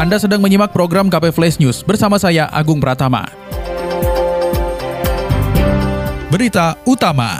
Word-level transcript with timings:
Anda 0.00 0.16
sedang 0.16 0.40
menyimak 0.40 0.72
program 0.72 1.12
KP 1.12 1.28
Flash 1.28 1.60
News 1.60 1.84
bersama 1.84 2.16
saya 2.16 2.48
Agung 2.48 2.80
Pratama. 2.80 3.28
Berita 6.32 6.72
utama. 6.88 7.36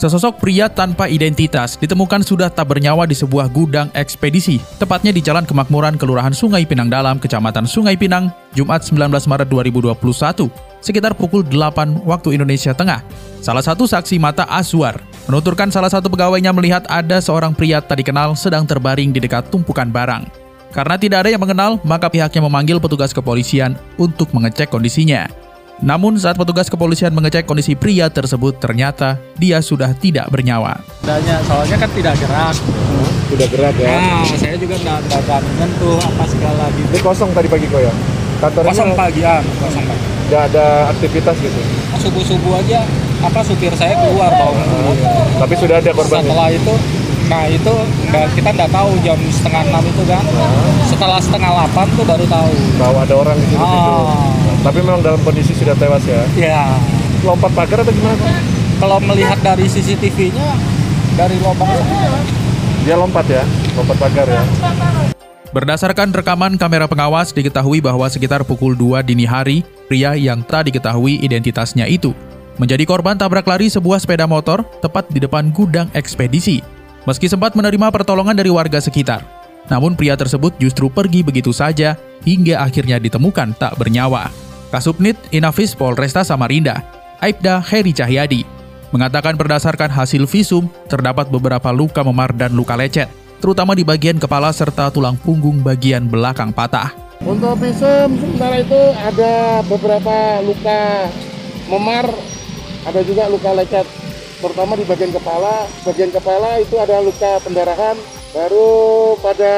Sesosok 0.00 0.40
pria 0.40 0.72
tanpa 0.72 1.04
identitas 1.04 1.76
ditemukan 1.76 2.24
sudah 2.24 2.48
tak 2.48 2.72
bernyawa 2.72 3.04
di 3.04 3.12
sebuah 3.12 3.52
gudang 3.52 3.92
ekspedisi, 3.92 4.56
tepatnya 4.80 5.12
di 5.12 5.20
Jalan 5.20 5.44
Kemakmuran 5.44 6.00
Kelurahan 6.00 6.32
Sungai 6.32 6.64
Pinang 6.64 6.88
Dalam, 6.88 7.20
Kecamatan 7.20 7.68
Sungai 7.68 8.00
Pinang, 8.00 8.32
Jumat 8.56 8.80
19 8.88 9.12
Maret 9.12 9.48
2021, 9.52 10.48
sekitar 10.80 11.12
pukul 11.12 11.44
8 11.44 12.08
waktu 12.08 12.40
Indonesia 12.40 12.72
Tengah. 12.72 13.04
Salah 13.44 13.60
satu 13.60 13.84
saksi 13.84 14.16
mata 14.16 14.48
Aswar 14.48 14.96
menuturkan 15.28 15.68
salah 15.68 15.92
satu 15.92 16.08
pegawainya 16.08 16.56
melihat 16.56 16.88
ada 16.88 17.20
seorang 17.20 17.52
pria 17.52 17.84
tak 17.84 18.00
dikenal 18.00 18.32
sedang 18.32 18.64
terbaring 18.64 19.12
di 19.12 19.20
dekat 19.20 19.52
tumpukan 19.52 19.92
barang. 19.92 20.47
Karena 20.68 21.00
tidak 21.00 21.24
ada 21.24 21.30
yang 21.32 21.40
mengenal, 21.40 21.80
maka 21.80 22.12
pihaknya 22.12 22.44
memanggil 22.44 22.76
petugas 22.76 23.16
kepolisian 23.16 23.74
untuk 23.96 24.28
mengecek 24.36 24.68
kondisinya. 24.68 25.28
Namun 25.78 26.18
saat 26.18 26.34
petugas 26.34 26.66
kepolisian 26.66 27.14
mengecek 27.14 27.46
kondisi 27.46 27.78
pria 27.78 28.10
tersebut, 28.10 28.58
ternyata 28.58 29.14
dia 29.38 29.62
sudah 29.62 29.94
tidak 29.94 30.26
bernyawa. 30.26 30.82
Adanya, 31.06 31.38
soalnya 31.46 31.76
kan 31.78 31.90
tidak 31.94 32.14
gerak. 32.18 32.56
Tidak 33.30 33.48
gerak 33.54 33.74
ya. 33.78 33.94
Nah, 33.94 34.26
saya 34.34 34.56
juga 34.58 34.74
tidak 34.74 35.40
menyentuh 35.46 35.96
apa 36.02 36.24
segala 36.26 36.64
gitu. 36.74 36.90
Ini 36.90 37.00
kosong 37.00 37.30
tadi 37.30 37.46
pagi 37.46 37.66
kok 37.70 37.80
ya. 37.80 37.92
Kantornya 38.38 38.70
Kosong 38.70 38.90
pagian, 38.94 39.42
kosong 39.58 39.84
pagi. 39.86 40.04
nggak 40.28 40.42
ada 40.52 40.66
aktivitas 40.94 41.36
gitu. 41.42 41.60
Subuh 41.98 42.22
subuh 42.22 42.52
aja, 42.62 42.86
apa 43.18 43.40
supir 43.42 43.74
saya 43.74 43.98
keluar 43.98 44.30
bawa 44.30 44.62
Tapi 45.42 45.54
sudah 45.58 45.82
ada 45.82 45.90
korban. 45.90 46.22
Setelah 46.22 46.48
itu, 46.54 46.74
nah 47.28 47.44
itu 47.44 47.72
nggak 48.08 48.24
kita 48.40 48.48
nggak 48.56 48.70
tahu 48.72 48.90
jam 49.04 49.18
setengah 49.28 49.62
enam 49.68 49.84
itu 49.84 50.02
kan. 50.08 50.24
Setelah 50.88 51.20
setengah 51.20 51.50
delapan 51.52 51.86
tuh 51.92 52.04
baru 52.08 52.24
tahu. 52.24 52.52
Bahwa 52.80 52.98
ada 53.04 53.14
orang 53.14 53.36
di 53.36 53.46
situ. 53.52 53.60
Ah, 53.60 54.32
Tapi 54.64 54.78
memang 54.80 55.00
dalam 55.04 55.20
kondisi 55.20 55.52
sudah 55.52 55.76
tewas 55.76 56.04
ya. 56.08 56.24
ya. 56.34 56.64
Lompat 57.22 57.52
pagar 57.52 57.84
atau 57.84 57.92
gimana? 57.92 58.40
Kalau 58.78 58.98
melihat 59.04 59.38
dari 59.44 59.66
CCTV-nya 59.68 60.48
dari 61.18 61.36
lubang. 61.42 61.68
Dia 62.86 62.96
lompat 62.96 63.26
ya, 63.28 63.42
lompat 63.76 63.96
pagar 64.00 64.26
ya. 64.30 64.42
Berdasarkan 65.48 66.12
rekaman 66.12 66.60
kamera 66.60 66.86
pengawas, 66.86 67.32
diketahui 67.32 67.80
bahwa 67.80 68.04
sekitar 68.06 68.44
pukul 68.44 68.76
2 68.76 69.00
dini 69.00 69.24
hari, 69.24 69.64
pria 69.88 70.12
yang 70.14 70.44
tak 70.44 70.68
diketahui 70.68 71.18
identitasnya 71.24 71.88
itu 71.88 72.12
menjadi 72.58 72.84
korban 72.84 73.14
tabrak 73.14 73.46
lari 73.46 73.70
sebuah 73.70 74.02
sepeda 74.02 74.26
motor 74.26 74.66
tepat 74.82 75.06
di 75.08 75.22
depan 75.22 75.54
gudang 75.54 75.88
ekspedisi. 75.94 76.77
Meski 77.08 77.24
sempat 77.24 77.56
menerima 77.56 77.88
pertolongan 77.88 78.36
dari 78.36 78.52
warga 78.52 78.84
sekitar, 78.84 79.24
namun 79.72 79.96
pria 79.96 80.12
tersebut 80.12 80.52
justru 80.60 80.92
pergi 80.92 81.24
begitu 81.24 81.56
saja 81.56 81.96
hingga 82.20 82.60
akhirnya 82.60 83.00
ditemukan 83.00 83.56
tak 83.56 83.80
bernyawa. 83.80 84.28
Kasubnit 84.68 85.16
Inafis 85.32 85.72
Polresta 85.72 86.20
Samarinda, 86.20 86.84
Aibda 87.24 87.64
Heri 87.64 87.96
Cahyadi, 87.96 88.44
mengatakan 88.92 89.40
berdasarkan 89.40 89.88
hasil 89.88 90.28
visum 90.28 90.68
terdapat 90.84 91.32
beberapa 91.32 91.72
luka 91.72 92.04
memar 92.04 92.36
dan 92.36 92.52
luka 92.52 92.76
lecet, 92.76 93.08
terutama 93.40 93.72
di 93.72 93.88
bagian 93.88 94.20
kepala 94.20 94.52
serta 94.52 94.92
tulang 94.92 95.16
punggung 95.16 95.64
bagian 95.64 96.12
belakang 96.12 96.52
patah. 96.52 96.92
Untuk 97.24 97.56
visum 97.56 98.20
sementara 98.20 98.60
itu 98.60 98.82
ada 99.00 99.64
beberapa 99.64 100.44
luka 100.44 101.08
memar, 101.72 102.04
ada 102.84 103.00
juga 103.00 103.32
luka 103.32 103.56
lecet, 103.56 103.88
terutama 104.38 104.78
di 104.78 104.84
bagian 104.86 105.12
kepala. 105.12 105.66
Bagian 105.84 106.10
kepala 106.10 106.58
itu 106.58 106.74
ada 106.78 107.02
luka 107.02 107.42
pendarahan, 107.42 107.96
baru 108.32 108.70
pada 109.18 109.54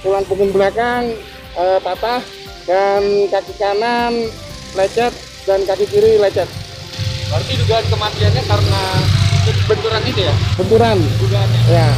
tulang 0.00 0.24
punggung 0.26 0.50
belakang 0.50 1.14
eh, 1.54 1.78
patah 1.82 2.20
dan 2.64 3.02
kaki 3.28 3.54
kanan 3.58 4.30
lecet 4.74 5.12
dan 5.46 5.62
kaki 5.66 5.86
kiri 5.88 6.18
lecet. 6.18 6.46
Berarti 7.30 7.52
dugaan 7.62 7.86
kematiannya 7.86 8.42
karena 8.42 8.82
benturan 9.70 10.02
itu 10.02 10.20
ya? 10.26 10.34
Benturan, 10.58 10.98
Dugaannya. 10.98 11.60
ya. 11.70 11.88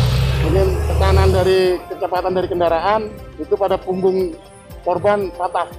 Mungkin 0.43 0.67
tekanan 0.91 1.29
dari 1.31 1.61
kecepatan 1.89 2.33
dari 2.35 2.49
kendaraan 2.51 3.01
itu 3.39 3.55
pada 3.55 3.79
punggung 3.79 4.35
korban 4.83 5.31
patah. 5.33 5.71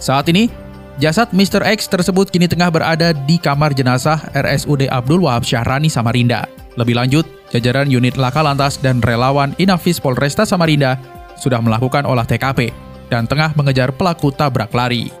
Saat 0.00 0.26
ini, 0.32 0.48
jasad 0.96 1.32
Mr. 1.32 1.62
X 1.64 1.88
tersebut 1.88 2.28
kini 2.32 2.48
tengah 2.48 2.72
berada 2.72 3.12
di 3.12 3.36
kamar 3.36 3.76
jenazah 3.76 4.20
RSUD 4.32 4.88
Abdul 4.88 5.24
Wahab 5.24 5.44
Syahrani 5.44 5.92
Samarinda. 5.92 6.48
Lebih 6.76 6.96
lanjut, 6.96 7.24
jajaran 7.52 7.88
unit 7.88 8.20
Laka 8.20 8.44
Lantas 8.44 8.76
dan 8.80 9.00
relawan 9.00 9.56
Inafis 9.56 9.96
Polresta 9.96 10.44
Samarinda 10.44 11.00
sudah 11.40 11.60
melakukan 11.60 12.04
olah 12.04 12.24
TKP 12.24 12.72
dan 13.08 13.24
tengah 13.24 13.52
mengejar 13.54 13.92
pelaku 13.92 14.32
tabrak 14.32 14.72
lari. 14.72 15.12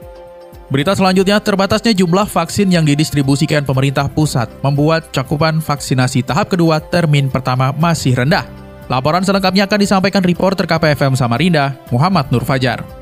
Berita 0.66 0.98
selanjutnya, 0.98 1.38
terbatasnya 1.38 1.94
jumlah 1.94 2.26
vaksin 2.26 2.66
yang 2.74 2.82
didistribusikan 2.82 3.62
pemerintah 3.62 4.10
pusat 4.10 4.50
membuat 4.66 5.14
cakupan 5.14 5.62
vaksinasi 5.62 6.26
tahap 6.26 6.50
kedua 6.50 6.82
termin 6.82 7.30
pertama 7.30 7.70
masih 7.70 8.18
rendah. 8.18 8.42
Laporan 8.90 9.22
selengkapnya 9.22 9.70
akan 9.70 9.78
disampaikan 9.78 10.22
reporter 10.26 10.66
KPFM 10.66 11.14
Samarinda, 11.14 11.78
Muhammad 11.94 12.30
Nur 12.34 12.42
Fajar. 12.42 12.95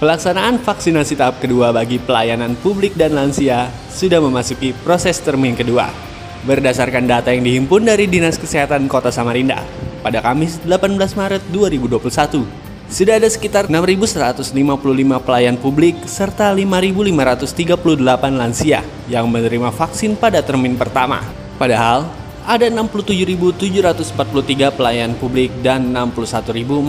Pelaksanaan 0.00 0.56
vaksinasi 0.64 1.12
tahap 1.12 1.44
kedua 1.44 1.76
bagi 1.76 2.00
pelayanan 2.00 2.56
publik 2.64 2.96
dan 2.96 3.12
lansia 3.12 3.68
sudah 3.92 4.16
memasuki 4.16 4.72
proses 4.72 5.20
termin 5.20 5.52
kedua. 5.52 5.92
Berdasarkan 6.48 7.04
data 7.04 7.28
yang 7.36 7.44
dihimpun 7.44 7.84
dari 7.84 8.08
Dinas 8.08 8.40
Kesehatan 8.40 8.88
Kota 8.88 9.12
Samarinda, 9.12 9.60
pada 10.00 10.24
Kamis 10.24 10.56
18 10.64 10.96
Maret 10.96 11.44
2021, 11.52 12.48
sudah 12.88 13.20
ada 13.20 13.28
sekitar 13.28 13.68
6.155 13.68 14.56
pelayan 15.20 15.60
publik 15.60 16.00
serta 16.08 16.48
5.538 16.48 18.40
lansia 18.40 18.80
yang 19.04 19.28
menerima 19.28 19.68
vaksin 19.68 20.16
pada 20.16 20.40
termin 20.40 20.80
pertama. 20.80 21.20
Padahal, 21.60 22.08
ada 22.48 22.72
67.743 22.72 24.16
pelayan 24.72 25.12
publik 25.20 25.52
dan 25.60 25.92
61.456 25.92 26.88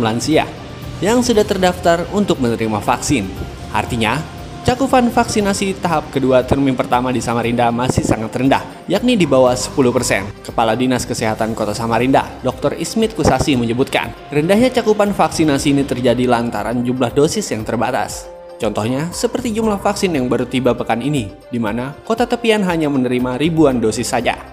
lansia 0.00 0.61
yang 1.02 1.18
sudah 1.18 1.42
terdaftar 1.42 2.06
untuk 2.14 2.38
menerima 2.38 2.78
vaksin. 2.78 3.26
Artinya, 3.74 4.22
cakupan 4.62 5.10
vaksinasi 5.10 5.82
tahap 5.82 6.14
kedua 6.14 6.46
termin 6.46 6.78
pertama 6.78 7.10
di 7.10 7.18
Samarinda 7.18 7.74
masih 7.74 8.06
sangat 8.06 8.30
rendah, 8.38 8.62
yakni 8.86 9.18
di 9.18 9.26
bawah 9.26 9.58
10%. 9.58 10.46
Kepala 10.46 10.78
Dinas 10.78 11.02
Kesehatan 11.02 11.58
Kota 11.58 11.74
Samarinda, 11.74 12.30
Dr. 12.46 12.78
Ismit 12.78 13.18
Kusasi 13.18 13.58
menyebutkan, 13.58 14.14
rendahnya 14.30 14.70
cakupan 14.70 15.10
vaksinasi 15.10 15.74
ini 15.74 15.82
terjadi 15.82 16.30
lantaran 16.30 16.86
jumlah 16.86 17.10
dosis 17.10 17.50
yang 17.50 17.66
terbatas. 17.66 18.30
Contohnya, 18.62 19.10
seperti 19.10 19.50
jumlah 19.50 19.82
vaksin 19.82 20.14
yang 20.14 20.30
baru 20.30 20.46
tiba 20.46 20.70
pekan 20.78 21.02
ini, 21.02 21.34
di 21.50 21.58
mana 21.58 21.98
kota 22.06 22.30
tepian 22.30 22.62
hanya 22.62 22.86
menerima 22.86 23.34
ribuan 23.34 23.82
dosis 23.82 24.06
saja. 24.06 24.51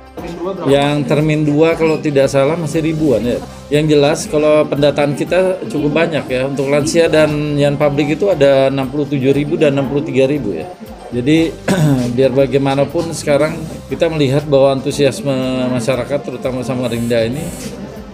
Yang 0.67 0.95
termin 1.07 1.41
2 1.47 1.79
kalau 1.79 1.97
tidak 1.99 2.27
salah 2.27 2.55
masih 2.55 2.83
ribuan 2.83 3.21
ya. 3.23 3.37
Yang 3.69 3.85
jelas 3.95 4.19
kalau 4.25 4.65
pendataan 4.65 5.13
kita 5.13 5.63
cukup 5.69 5.91
banyak 5.93 6.25
ya. 6.29 6.47
Untuk 6.47 6.67
lansia 6.67 7.07
dan 7.07 7.55
yang 7.55 7.75
publik 7.75 8.17
itu 8.17 8.29
ada 8.29 8.67
67 8.73 9.19
ribu 9.33 9.55
dan 9.55 9.77
63 9.77 10.31
ribu 10.31 10.55
ya. 10.55 10.65
Jadi 11.09 11.49
biar 12.15 12.31
bagaimanapun 12.33 13.13
sekarang 13.17 13.57
kita 13.89 14.05
melihat 14.13 14.45
bahwa 14.45 14.77
antusiasme 14.77 15.33
masyarakat 15.73 16.19
terutama 16.21 16.61
Samarinda 16.61 17.25
ini 17.25 17.41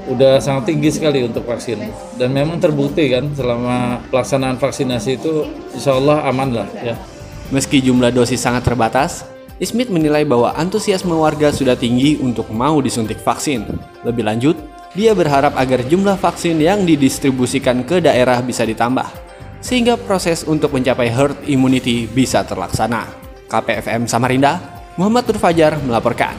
udah 0.06 0.38
sangat 0.38 0.70
tinggi 0.70 0.94
sekali 0.94 1.26
untuk 1.26 1.50
vaksin 1.50 1.82
dan 2.22 2.30
memang 2.30 2.62
terbukti 2.62 3.10
kan 3.10 3.26
selama 3.34 4.06
pelaksanaan 4.14 4.62
vaksinasi 4.62 5.18
itu 5.18 5.50
insya 5.74 5.98
Allah 5.98 6.24
aman 6.30 6.50
lah 6.64 6.70
ya. 6.80 6.96
Meski 7.54 7.78
jumlah 7.78 8.10
dosis 8.10 8.42
sangat 8.42 8.66
terbatas, 8.66 9.22
Ismit 9.56 9.88
menilai 9.88 10.28
bahwa 10.28 10.52
antusiasme 10.52 11.16
warga 11.16 11.48
sudah 11.48 11.80
tinggi 11.80 12.20
untuk 12.20 12.52
mau 12.52 12.84
disuntik 12.84 13.16
vaksin. 13.24 13.64
Lebih 14.04 14.28
lanjut, 14.28 14.60
dia 14.92 15.16
berharap 15.16 15.56
agar 15.56 15.80
jumlah 15.88 16.20
vaksin 16.20 16.60
yang 16.60 16.84
didistribusikan 16.84 17.88
ke 17.88 18.04
daerah 18.04 18.44
bisa 18.44 18.68
ditambah, 18.68 19.08
sehingga 19.64 19.96
proses 19.96 20.44
untuk 20.44 20.76
mencapai 20.76 21.08
herd 21.08 21.40
immunity 21.48 22.04
bisa 22.04 22.44
terlaksana. 22.44 23.08
KPFM 23.48 24.12
Samarinda, 24.12 24.60
Muhammad 25.00 25.24
Nur 25.32 25.40
Fajar 25.40 25.80
melaporkan. 25.80 26.36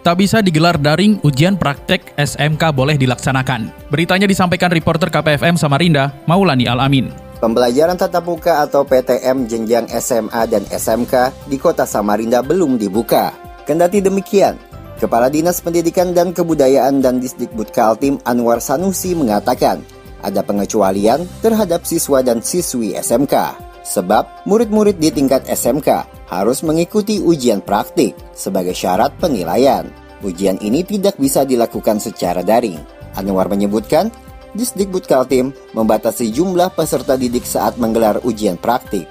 Tak 0.00 0.16
bisa 0.16 0.40
digelar 0.40 0.80
daring, 0.80 1.20
ujian 1.20 1.52
praktek 1.52 2.16
SMK 2.16 2.72
boleh 2.72 2.96
dilaksanakan. 2.96 3.92
Beritanya 3.92 4.24
disampaikan 4.24 4.72
reporter 4.72 5.12
KPFM 5.12 5.60
Samarinda, 5.60 6.16
Maulani 6.24 6.64
Alamin. 6.64 7.27
Pembelajaran 7.38 7.94
tatap 7.94 8.26
muka 8.26 8.66
atau 8.66 8.82
PTM 8.82 9.46
jenjang 9.46 9.86
SMA 10.02 10.42
dan 10.50 10.66
SMK 10.66 11.46
di 11.46 11.54
kota 11.54 11.86
Samarinda 11.86 12.42
belum 12.42 12.74
dibuka. 12.74 13.30
Kendati 13.62 14.02
demikian, 14.02 14.58
Kepala 14.98 15.30
Dinas 15.30 15.62
Pendidikan 15.62 16.10
dan 16.10 16.34
Kebudayaan 16.34 16.98
dan 16.98 17.22
Disdikbud 17.22 17.70
Kaltim 17.70 18.18
Anwar 18.26 18.58
Sanusi 18.58 19.14
mengatakan 19.14 19.78
ada 20.18 20.42
pengecualian 20.42 21.22
terhadap 21.38 21.86
siswa 21.86 22.26
dan 22.26 22.42
siswi 22.42 22.98
SMK. 22.98 23.54
Sebab 23.86 24.42
murid-murid 24.42 24.98
di 24.98 25.14
tingkat 25.14 25.46
SMK 25.46 26.10
harus 26.26 26.66
mengikuti 26.66 27.22
ujian 27.22 27.62
praktik 27.62 28.18
sebagai 28.34 28.74
syarat 28.74 29.14
penilaian. 29.22 29.86
Ujian 30.26 30.58
ini 30.58 30.82
tidak 30.82 31.14
bisa 31.22 31.46
dilakukan 31.46 32.02
secara 32.02 32.42
daring. 32.42 32.82
Anwar 33.14 33.46
menyebutkan 33.46 34.10
Disdikbud 34.58 35.06
Kaltim 35.06 35.54
membatasi 35.70 36.34
jumlah 36.34 36.74
peserta 36.74 37.14
didik 37.14 37.46
saat 37.46 37.78
menggelar 37.78 38.18
ujian 38.26 38.58
praktik. 38.58 39.06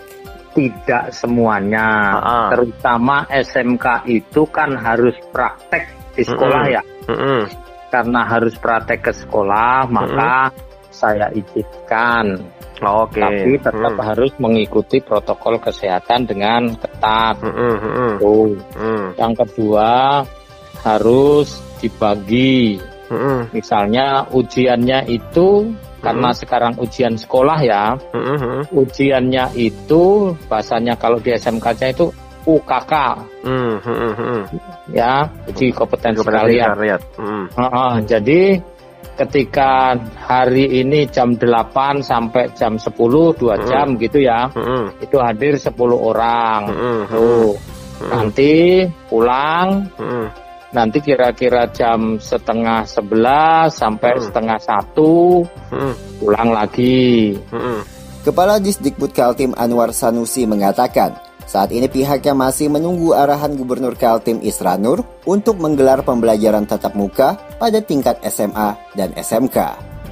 Tidak 0.51 1.15
semuanya, 1.15 1.87
Ah. 2.19 2.49
terutama 2.51 3.23
SMK 3.31 4.03
itu 4.11 4.43
kan 4.51 4.75
harus 4.75 5.15
praktek 5.31 5.87
di 6.17 6.27
sekolah 6.27 6.61
Mm-mm. 6.67 6.75
ya. 6.75 6.83
Mm-mm. 7.07 7.41
Karena 7.87 8.27
harus 8.27 8.59
praktek 8.59 8.99
ke 8.99 9.13
sekolah, 9.15 9.87
maka 9.87 10.51
saya 10.91 11.31
izinkan. 11.31 12.41
Oke. 12.77 13.21
Tapi 13.21 13.57
tetap 13.57 13.93
Mm. 13.95 14.03
harus 14.03 14.31
mengikuti 14.37 14.97
protokol 14.99 15.57
kesehatan 15.57 16.27
dengan 16.27 16.75
ketat. 16.75 17.37
Tuh. 18.19 18.53
mm. 18.75 19.17
Yang 19.17 19.33
kedua 19.45 20.21
harus 20.83 21.57
dibagi. 21.79 22.77
Mm-mm, 23.07 23.39
Misalnya 23.51 24.27
ujiannya 24.29 25.07
itu 25.07 25.71
karena 25.97 26.29
sekarang 26.31 26.77
ujian 26.77 27.15
sekolah 27.15 27.59
ya, 27.61 27.97
mm-mm, 28.13 28.37
mm. 28.37 28.61
ujiannya 28.71 29.49
itu 29.55 30.31
bahasanya 30.45 30.93
kalau 30.95 31.17
di 31.17 31.33
SMK-nya 31.33 31.91
itu 31.91 32.07
UKK 32.47 32.93
Mm, 33.43 33.75
mm, 33.83 34.13
mm. 34.15 34.41
ya, 34.91 35.27
uji 35.47 35.71
kompetensi 35.71 36.23
Kompetensi 36.23 36.55
kalian. 36.55 36.69
kalian. 36.75 37.01
Mm. 37.19 37.45
Heeh, 37.51 37.93
jadi 38.07 38.41
ketika 39.17 39.97
hari 40.15 40.79
ini 40.79 41.09
jam 41.09 41.33
8 41.33 42.05
sampai 42.05 42.53
jam 42.53 42.77
10 42.77 43.33
2 43.33 43.57
Hmm. 43.57 43.65
jam 43.65 43.87
gitu 43.97 44.21
ya. 44.21 44.47
Mm-mm, 44.53 45.01
Itu 45.01 45.17
hadir 45.17 45.57
10 45.57 45.73
orang. 45.97 46.69
mm-mm, 46.69 46.99
Tuh. 47.09 47.51
Nanti 47.97 48.85
pulang 49.09 49.89
mm-mm. 49.97 50.25
Nanti 50.71 50.99
kira-kira 50.99 51.69
jam 51.71 52.19
setengah 52.19 52.83
sebelas 52.83 53.75
sampai 53.75 54.17
Hmm. 54.17 54.23
setengah 54.27 54.59
satu 54.59 55.43
Mm-mm, 55.71 55.93
pulang 56.19 56.49
lagi. 56.51 57.35
mm-mm. 57.51 57.79
Kepala 58.23 58.59
Disdikbud 58.59 59.15
Kaltim 59.15 59.55
Anwar 59.55 59.95
Sanusi 59.95 60.43
mengatakan, 60.43 61.15
saat 61.47 61.71
ini 61.71 61.87
pihaknya 61.87 62.35
masih 62.35 62.67
menunggu 62.67 63.15
arahan 63.15 63.55
Gubernur 63.55 63.95
Kaltim 63.95 64.43
Isranur 64.43 65.07
untuk 65.23 65.55
menggelar 65.63 66.03
pembelajaran 66.03 66.67
tatap 66.67 66.91
muka 66.91 67.39
pada 67.55 67.79
tingkat 67.79 68.19
SMA 68.27 68.75
dan 68.99 69.15
SMK. 69.15 69.55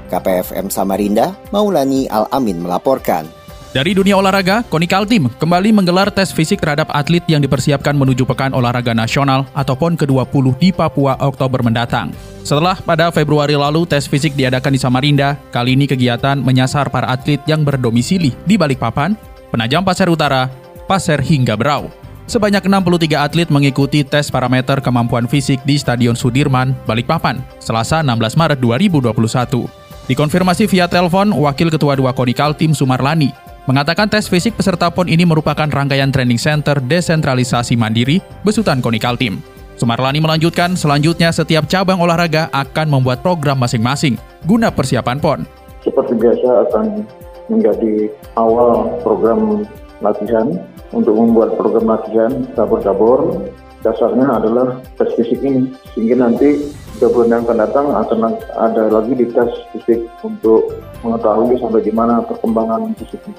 KPFM 0.08 0.72
Samarinda, 0.72 1.36
Maulani 1.52 2.08
Al-Amin 2.08 2.64
melaporkan. 2.64 3.28
Dari 3.76 3.92
dunia 3.92 4.16
olahraga, 4.16 4.64
KONI 4.72 4.88
Kaltim 4.88 5.28
kembali 5.28 5.76
menggelar 5.76 6.08
tes 6.08 6.32
fisik 6.32 6.64
terhadap 6.64 6.88
atlet 6.96 7.20
yang 7.28 7.44
dipersiapkan 7.44 7.92
menuju 7.92 8.24
Pekan 8.24 8.56
Olahraga 8.56 8.96
Nasional 8.96 9.44
atau 9.52 9.76
PON 9.76 10.00
ke-20 10.00 10.56
di 10.56 10.72
Papua 10.72 11.20
Oktober 11.20 11.60
mendatang. 11.60 12.16
Setelah 12.40 12.80
pada 12.80 13.12
Februari 13.12 13.52
lalu 13.52 13.84
tes 13.84 14.08
fisik 14.08 14.32
diadakan 14.32 14.72
di 14.72 14.80
Samarinda, 14.80 15.36
kali 15.52 15.76
ini 15.76 15.92
kegiatan 15.92 16.40
menyasar 16.40 16.88
para 16.88 17.12
atlet 17.12 17.44
yang 17.52 17.68
berdomisili 17.68 18.32
di 18.48 18.56
Balikpapan, 18.56 19.12
Penajam 19.52 19.84
Pasir 19.84 20.08
Utara, 20.08 20.48
Pasir 20.88 21.20
hingga 21.20 21.60
Berau. 21.60 21.92
Sebanyak 22.32 22.64
63 22.64 23.28
atlet 23.28 23.52
mengikuti 23.52 24.08
tes 24.08 24.32
parameter 24.32 24.80
kemampuan 24.80 25.28
fisik 25.28 25.60
di 25.68 25.76
Stadion 25.76 26.16
Sudirman, 26.16 26.72
Balikpapan, 26.88 27.44
Selasa 27.60 28.00
16 28.00 28.40
Maret 28.40 28.60
2021. 28.64 29.68
Dikonfirmasi 30.08 30.64
via 30.72 30.88
telepon, 30.88 31.36
Wakil 31.36 31.68
Ketua 31.68 32.00
2 32.00 32.16
KONI 32.16 32.34
Kaltim 32.38 32.72
Sumarlani 32.72 33.45
mengatakan 33.66 34.06
tes 34.06 34.30
fisik 34.30 34.54
peserta 34.54 34.90
PON 34.94 35.10
ini 35.10 35.26
merupakan 35.26 35.66
rangkaian 35.66 36.14
training 36.14 36.38
center 36.38 36.78
desentralisasi 36.78 37.74
mandiri 37.74 38.22
besutan 38.46 38.82
KONI 38.82 39.02
Kaltim. 39.02 39.42
Sumarlani 39.76 40.24
melanjutkan, 40.24 40.80
selanjutnya 40.80 41.36
setiap 41.36 41.68
cabang 41.68 42.00
olahraga 42.00 42.48
akan 42.56 42.88
membuat 42.88 43.20
program 43.20 43.60
masing-masing 43.60 44.16
guna 44.48 44.72
persiapan 44.72 45.20
PON. 45.20 45.42
seperti 45.86 46.18
biasa 46.18 46.50
akan 46.66 47.06
menjadi 47.46 48.10
awal 48.42 48.90
program 49.06 49.70
latihan 50.02 50.58
untuk 50.90 51.14
membuat 51.14 51.54
program 51.62 51.94
latihan 51.94 52.32
cabur-cabur 52.58 53.46
dasarnya 53.86 54.26
adalah 54.42 54.82
tes 54.98 55.14
fisik 55.14 55.46
ini 55.46 55.70
sehingga 55.94 56.26
nanti 56.26 56.74
tiga 56.96 57.12
bulan 57.12 57.28
yang 57.28 57.44
akan 57.44 57.58
datang 57.60 57.86
akan 57.92 58.20
ada 58.56 58.84
lagi 58.88 59.14
di 59.20 59.26
tes 59.28 59.52
fisik 59.76 60.00
untuk 60.24 60.72
mengetahui 61.04 61.60
sampai 61.60 61.84
di 61.84 61.92
mana 61.92 62.24
perkembangan 62.24 62.96
fisiknya. 62.96 63.36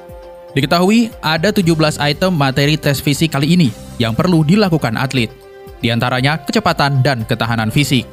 Diketahui 0.53 1.09
ada 1.25 1.49
17 1.53 2.01
item 2.01 2.33
materi 2.37 2.77
tes 2.77 3.01
fisik 3.01 3.33
kali 3.33 3.57
ini 3.57 3.73
yang 3.97 4.13
perlu 4.13 4.45
dilakukan 4.45 5.01
atlet. 5.01 5.33
Di 5.81 5.89
antaranya 5.89 6.45
kecepatan 6.45 7.01
dan 7.01 7.25
ketahanan 7.25 7.73
fisik. 7.73 8.05